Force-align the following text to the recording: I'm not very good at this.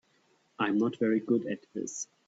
I'm 0.57 0.79
not 0.79 0.97
very 0.97 1.19
good 1.19 1.45
at 1.45 1.59
this. 1.75 2.07